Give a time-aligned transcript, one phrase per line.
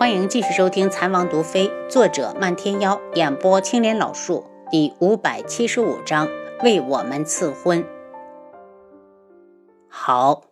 [0.00, 6.26] 欢迎继续收听《残王毒妃》，作者漫天妖，演播青莲老树，第五百七十五章：
[6.62, 7.86] 为我们赐婚。
[9.90, 10.44] 好，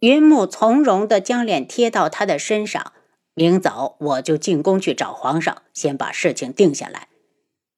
[0.00, 2.92] 云木从容地将脸贴到他的身上。
[3.34, 7.06] 明早我就进宫去找皇上，先把事情定下来。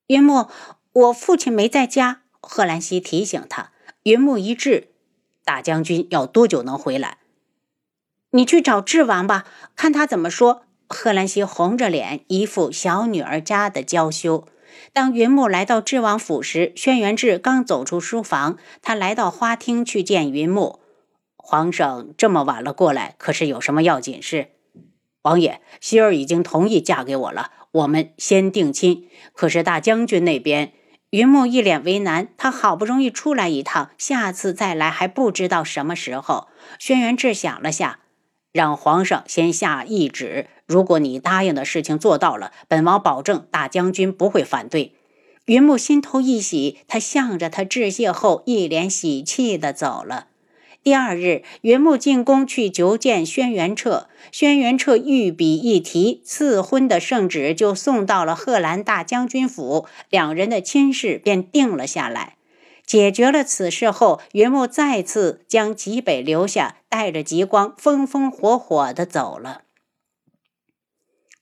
[0.07, 0.47] 云木，
[0.95, 2.23] 我父亲没在家。
[2.41, 3.73] 贺兰溪提醒他。
[4.05, 4.89] 云木一滞，
[5.45, 7.19] 大将军要多久能回来？
[8.31, 9.45] 你去找智王吧，
[9.77, 10.63] 看他怎么说。
[10.89, 14.47] 贺兰溪红着脸，一副小女儿家的娇羞。
[14.93, 18.57] 当云木来到智王府时，轩辕志刚走出书房。
[18.81, 20.81] 他来到花厅去见云木。
[21.37, 24.49] 皇上这么晚了过来，可是有什么要紧事？
[25.23, 29.09] 王爷，希儿已经同意嫁给我了，我们先定亲。
[29.35, 30.73] 可是大将军那边……
[31.11, 32.29] 云木一脸为难。
[32.37, 36.49] 他好不容易出来一趟，下次再来还不知道什么时候。
[36.79, 38.01] 轩辕志想了下。
[38.53, 44.93] 让皇上先下懿旨，如果你答应的事情做到了，本王保证大将军不会反对。
[45.47, 50.27] 云木心头一喜，他向着他致谢后，一脸喜气的走了。
[50.83, 62.35] 第二日，云木进宫去求见轩辕彻，轩辕彻御笔一提，赐婚的圣旨就送到了贺兰大将军府，两人的亲事便定了下来。
[62.85, 69.63] 解决了此事后，云木再次将极北留下，带着极光风风火火地走了。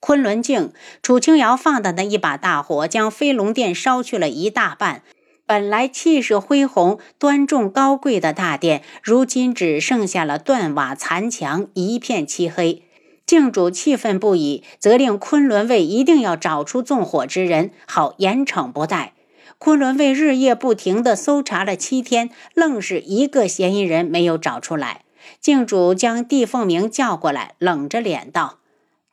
[0.00, 5.02] 昆仑镜，楚清瑶放的那一把大火，将飞龙殿烧去了一大半。
[5.46, 12.82] 本来气势恢宏、端重高贵的大殿，如今只剩下了断瓦残墙，一片漆黑。
[13.24, 19.14] 镜主气愤不已，责令昆仑卫一定要找出纵火之人，好严惩不贷。
[19.58, 25.02] 昆仑卫日夜不停地搜查了七天，愣是一个嫌疑人没有找出来。
[25.40, 28.58] 镜主将帝凤鸣叫过来，冷着脸道：“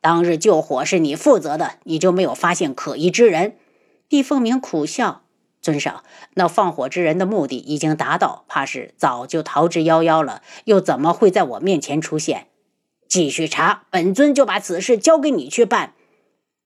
[0.04, 3.56] 当日救火是你负责的，你就没有发现可疑之人？”
[4.06, 5.22] 帝凤鸣苦笑
[5.62, 12.48] ：“尊上，那放火之人的目的已经达到，怕是早就逃之夭夭了，又怎么会在我面前出现？
[13.08, 15.94] 继续查，本尊就把此事交给你去办。”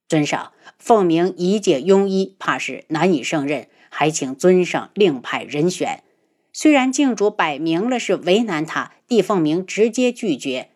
[0.09, 6.03] 尊上，凤鸣一介庸医，怕是难以胜任，还请尊上另派人选。
[6.51, 10.71] 虽然镜主摆明了是为难他，帝凤鸣直接拒绝。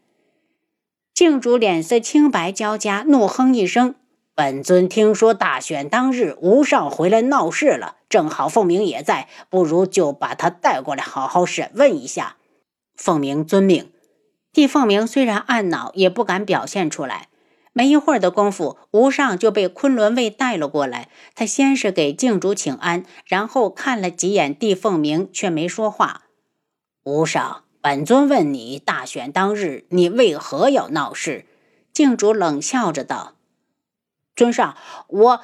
[1.14, 3.94] 镜主脸色青白交加，怒哼一声
[4.34, 12.38] ：“本尊听说大选当日吴上回来闹事了，正好凤鸣也在，不如就把他带过来，好好审问一下。”
[12.98, 13.92] 凤鸣遵命。
[14.52, 17.28] 帝凤鸣虽然暗恼，也不敢表现出来。
[17.74, 21.10] 没一会儿的功夫，吴尚就被昆仑卫带了过来。
[21.36, 26.24] 他先是给镜主请安，然后看了几眼帝凤鸣，却没说话。
[27.04, 31.46] 吴尚，本尊问你，大选当日你为何要闹事？
[31.92, 33.34] 镜主冷笑着道
[34.38, 34.78] ：“尊上，
[35.10, 35.42] 我……”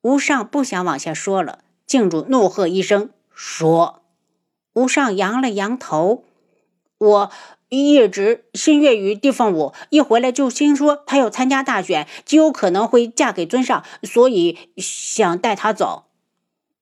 [0.00, 1.58] 吴尚不想往下说了。
[1.86, 4.00] 镜主怒喝一声：“说！”
[4.72, 6.24] 吴尚扬了扬头
[6.96, 7.30] ：“我……”
[7.68, 16.06] 一直心悦于地凤舞一回来就听说她要参加大选，极有可能会嫁给尊上，所以想带她走。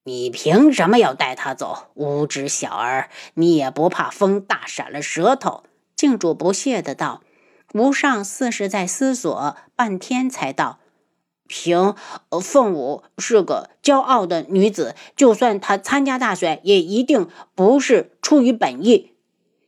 [0.07, 1.89] 你凭什么要带他走？
[1.95, 5.65] 无知小儿，你也不怕风大闪了舌头？
[5.97, 7.23] 镜主不屑的道。
[7.75, 10.79] 吴上似是在思索，半天才道
[11.49, 11.97] ：“凭
[12.41, 19.17] 凤舞是个骄傲的女子，就算她参加大选，也一定不是出于本意。”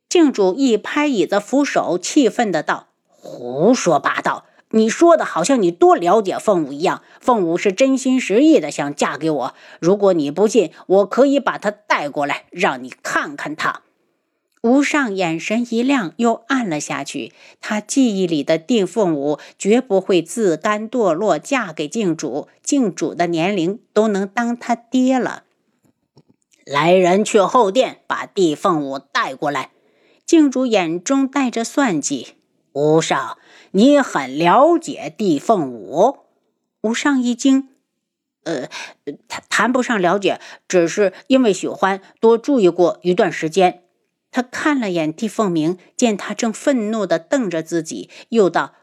[0.09, 4.45] 镜主一拍椅子，扶手，气愤的道：“胡说八道！
[4.71, 7.03] 你说的好像你多了解凤舞一样。
[7.21, 9.55] 凤舞是真心实意的想嫁给我。
[9.81, 13.83] 如果你不信，我可以把她带过来，让你看看她。”
[14.63, 17.33] 吴尚眼神一亮，又暗了下去。
[17.61, 22.49] 他记忆里的定凤舞绝不会自甘堕落，嫁给镜主。
[22.63, 25.45] 镜主的年龄都能当他爹了。
[26.67, 29.71] 来人，去后殿把帝凤舞带过来。
[30.27, 32.35] 镜主眼中带着算计，
[32.73, 33.39] 吴尚，
[33.73, 36.19] 你很了解帝凤舞？
[36.83, 37.69] 吴尚一惊，
[38.45, 38.69] 呃，
[39.27, 43.83] 谈谈不上了解，只是因为喜欢，多注意过一段时间。
[44.31, 48.75] 他看了眼帝凤鸣，见他正愤怒地瞪着自己，又道：“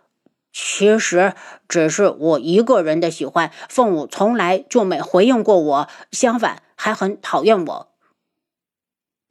[0.51, 1.33] 其实
[1.67, 7.91] 只是我一个人的喜欢，凤舞从来就没回应过我，相反还很讨厌我。”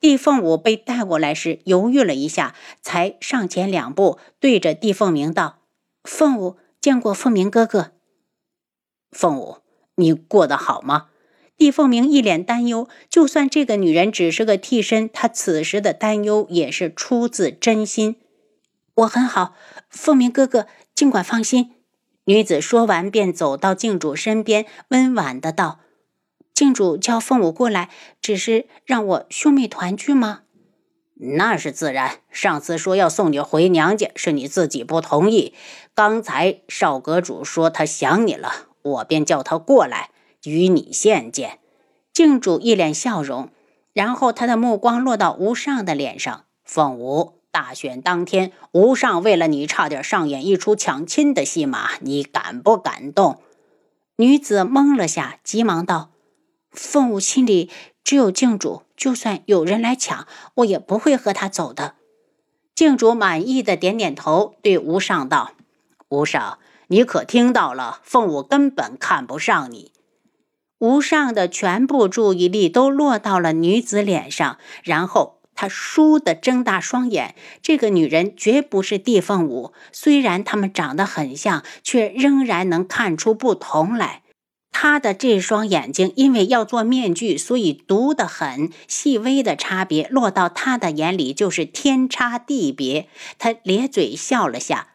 [0.05, 5.61] 帝凤舞被带过来时，犹豫了一下，才上前两步，对着帝凤鸣道
[6.05, 7.93] ：“凤舞见过凤鸣哥哥。”
[9.11, 9.61] 凤舞，
[9.95, 11.07] 你过得好吗？
[11.57, 12.87] 帝凤鸣一脸担忧。
[13.09, 18.17] 就算这个女人只是个替身，他此时的担忧也是出自真心。
[18.97, 19.55] 我很好，
[19.89, 21.73] 凤鸣哥哥尽管放心。
[22.27, 25.81] 女子说完，便走到静主身边，温婉的道
[26.55, 27.91] ：“静主叫凤舞过来，
[28.23, 30.43] 只是让我兄妹团聚吗？”
[31.39, 32.19] 那是自然。
[32.31, 35.55] 上次说要送你回娘家，是你自己不同意。
[35.95, 40.11] 刚才少阁主说他想你了，我便叫他过来
[40.45, 41.59] 与你现见。
[42.13, 43.51] 静主一脸笑容，
[43.93, 46.45] 然后他的目光落到吴尚的脸上。
[46.65, 47.41] 凤舞。
[47.51, 53.39] 大选当天，吴尚为了你差点上演一出抢亲的戏码，你敢不敢动？
[54.17, 56.11] 女子懵了下，急忙道
[56.75, 57.71] ：“凤舞心里
[58.03, 60.27] 只有静主，就算有人来抢，
[60.57, 61.95] 我也不会和他走的。”
[62.75, 65.53] 静主满意的点点头，对吴尚道
[66.11, 68.01] ：“吴尚，你可听到了？
[68.03, 69.93] 凤舞根本看不上你。”
[70.79, 75.41] 吴尚的全部注意力都落到了女子脸上，然后。
[75.57, 79.73] 他倏地睁大双眼，这个女人绝不是地凤舞。
[79.93, 84.24] 虽然她们长得很像，却仍然能看出不同来。
[84.77, 88.71] 他的这双眼睛因为要做面具，所以毒得很。
[88.89, 93.09] 细微的差别落到他的眼里就是天差地别。
[93.39, 94.89] 他咧嘴笑了下：“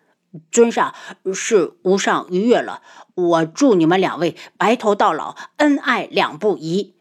[0.51, 0.93] 尊上
[1.33, 2.81] 是无上逾越了。
[3.15, 6.93] 我祝你们两位白头到老，恩爱两不疑。”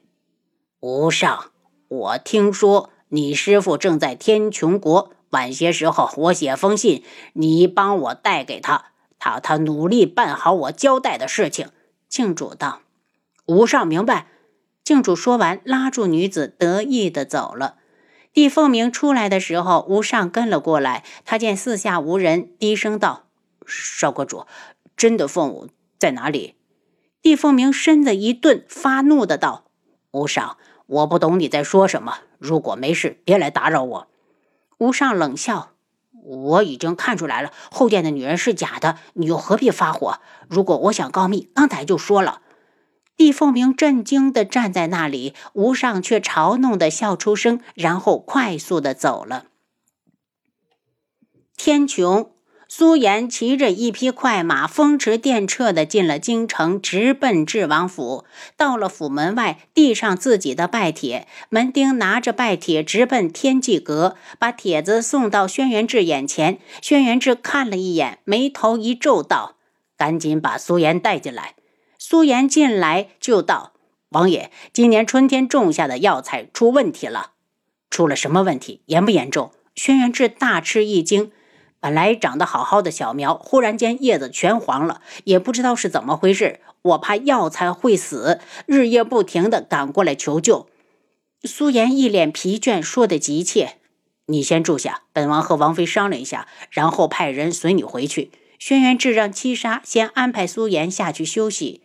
[0.79, 1.51] 无上，
[1.89, 2.91] 我听说。
[3.11, 7.03] 你师傅正在天穹国，晚些时候我写封信，
[7.33, 11.71] 你帮我带给他，他他努力办好我交代的事情。
[12.09, 12.81] 静主道
[13.47, 14.27] ：“无上明白。”
[14.83, 17.77] 静主说完，拉住女子，得意的走了。
[18.33, 21.05] 帝凤鸣出来的时候，无上跟了过来。
[21.25, 23.27] 他见四下无人，低声道
[23.67, 24.47] ：“少阁主，
[24.97, 25.69] 真的凤舞
[25.99, 26.55] 在哪里？”
[27.21, 29.67] 帝凤鸣身子一顿，发怒的道
[30.13, 30.57] ：“无上。”
[30.89, 32.21] 我不懂你在说什么。
[32.39, 34.09] 如果没事，别来打扰我。
[34.79, 35.73] 吴尚冷笑
[36.29, 40.21] ：“我已经看出来了，后殿的女人是假的，你又何必发火？
[40.49, 42.43] 如果我想告密，刚才就说了。”
[43.17, 49.47] 帝凤鸣震惊的站在那里，无上却嘲弄的笑出声，然后快速的走了。
[51.57, 52.29] 天穹。
[52.71, 58.27] 苏颜骑着一匹快马，风驰电掣地进了京城，直奔智王府。
[58.59, 61.27] 到了府门外，递上自己的拜帖。
[61.49, 66.59] 门丁拿着拜帖，直奔天际阁，把帖子送到轩辕志眼前。
[66.83, 69.57] 轩辕志看了一眼，眉头一皱，道
[69.97, 71.55] ：“赶紧把苏颜带进来。”
[71.99, 73.73] 苏颜进来就道
[74.11, 77.31] ：“王爷，今年春天种下的药材出问题了。
[77.89, 78.83] 出了什么问题？
[78.85, 81.33] 严不严重？”轩辕志大吃一惊。
[81.81, 86.61] 本来长得好好的小苗，忽然间叶子全黄了，也不知道是怎么回事。
[86.83, 90.69] 我怕药材会死，日夜不停的赶过来求救。
[91.45, 93.77] 苏颜一脸疲倦，说的急切
[94.27, 101.83] ：“你先住下，本王和王妃商量一下，然后派人随你回去。”轩辕志让七杀先安排苏颜下去休息。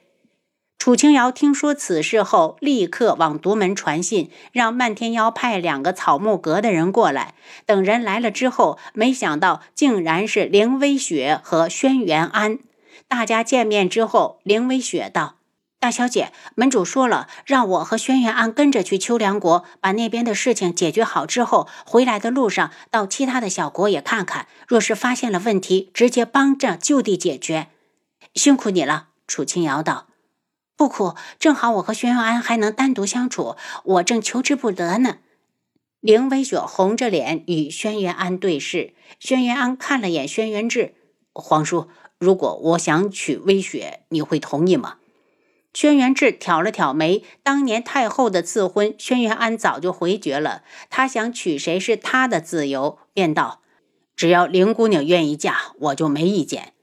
[0.83, 7.35] 楚清瑶听说此事后，立刻往独门传信，让漫天妖派两个草木阁的人过来。
[7.65, 12.59] 等人来了之后，没想到竟然是凌微雪和轩辕安。
[13.07, 15.35] 大家见面之后，凌微雪道
[15.79, 24.47] ：“大小姐，门主说了，让我和轩辕安跟着去秋凉国，把那边的事情解决好之后，回来的路上到其他的小国也看看。
[24.67, 27.69] 若是发现了问题，直接帮着就地解决。
[28.35, 30.07] 辛苦你了。”楚清瑶道。
[30.75, 35.17] 不苦，正好我和轩辕安还能单独相处，我正求之不得呢。
[35.99, 40.95] 凌微雪红着脸与轩辕安对视，轩辕安看了眼轩辕志，
[41.31, 41.87] 皇叔，
[42.17, 44.97] 如果我想娶微雪，你会同意吗？
[45.73, 53.61] 轩辕志挑了挑眉，当年太后的赐婚，轩辕安早就回绝了，他想娶谁是他的自由，便道：
[54.15, 56.73] 只要凌姑娘愿意嫁，我就没意见。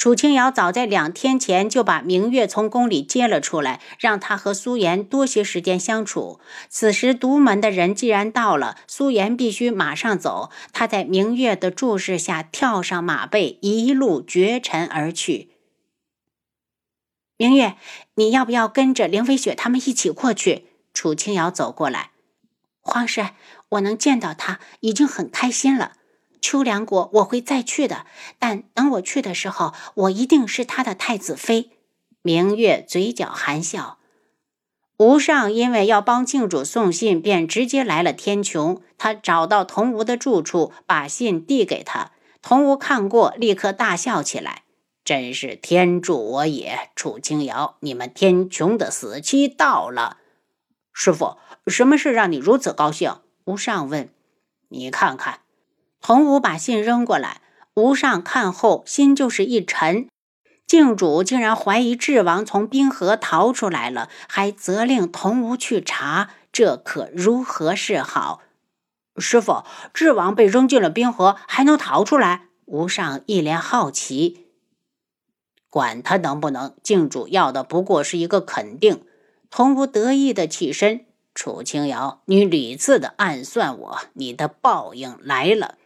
[0.00, 6.40] 楚清瑶早在两天前就把明月从宫里接了出来，让她和苏颜多些时间相处。
[6.70, 10.48] 此时独门的人既然到了，苏颜必须马上走。
[10.72, 15.50] 她在明月的注视下跳上马背，一路绝尘而去。
[17.36, 17.76] 明月，
[18.14, 20.64] 你要不要跟着凌飞雪他们一起过去？
[20.94, 22.12] 楚清瑶走过来，
[22.80, 23.34] 皇上，
[23.68, 25.92] 我能见到他已经很开心了。
[26.40, 28.06] 秋凉国我会再去的，
[28.38, 31.70] 但等我去的时候，我一定是他的太子妃。
[32.22, 33.98] 明月嘴角含笑。
[34.98, 38.80] 吴尚因为要帮靖主送信，便直接来了天穹。
[38.98, 42.12] 他找到童无的住处，把信递给他。
[42.42, 44.64] 童无看过，立刻大笑起来
[45.02, 46.90] ：“真是天助我也！
[46.94, 50.18] 楚清瑶，你们天穹的死期到了。”
[50.92, 53.16] 师傅，什么事让你如此高兴？
[53.44, 54.10] 吴尚问。
[54.68, 55.40] 你看看。
[56.00, 57.40] 童武把信扔过来，
[57.74, 60.08] 吴尚看后心就是一沉。
[60.66, 68.40] 靖主竟然怀疑智王从冰河逃出来了，还责令童无去查，这可如何是好？
[69.16, 72.46] 师傅，智王被扔进了冰河，还能逃出来？
[72.66, 74.46] 吴尚一脸好奇。
[75.68, 79.04] 管他能不能，靖主要的不过是一个肯定。
[79.50, 81.04] 童无得意的起身。
[81.34, 85.76] 楚清瑶，你屡次的暗算我，你的报应来了。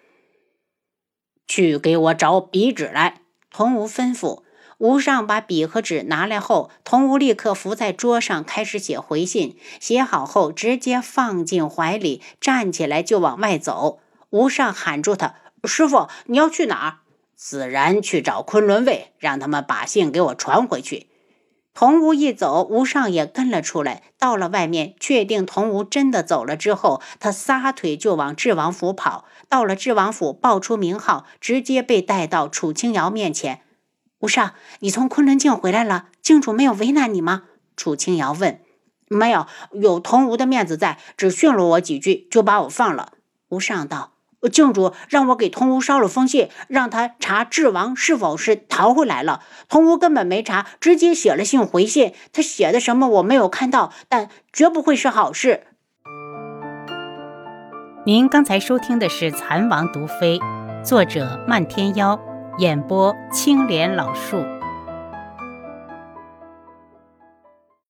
[1.47, 3.21] 去给我找笔纸来。
[3.51, 4.43] 童无吩咐。
[4.79, 9.57] 吴尚把笔和纸拿来后，童无立刻伏在桌上开始写回信。
[9.79, 14.01] 写好后，直接放进怀里，站起来就往外走。
[14.31, 16.99] 吴尚喊住他：“师傅，你要去哪儿
[17.37, 21.07] ？”“自然去找昆仑卫，让他们把信给我传回去。”
[21.75, 24.04] 童无一走，吴尚也跟了出来。
[24.16, 29.25] 到了外面，确定童无真的走了之后，他撒腿就往智王府跑。
[29.49, 33.62] 到了智王府，报出名号，直接被带到楚清瑶面前。
[34.21, 37.43] 吴尚，你从昆仑镜回来了，镜主没有为难你吗？
[37.76, 38.61] 楚清瑶问。
[39.09, 43.14] 没有，有童无的面子在，只训了我几句，就把我放了。
[43.49, 44.13] 吴尚道。
[44.49, 49.41] 郡主让我给童无捎了封信，让他查智王是否是逃回来了。
[49.69, 52.13] 童无根本没查，直接写了信回信。
[52.33, 55.65] 他写的什么我没有看到，但绝不会是好事。
[58.07, 60.39] 您刚才收听的是《蚕王毒妃》，
[60.85, 62.21] 作者漫天妖，
[62.59, 64.45] 演播青莲老树。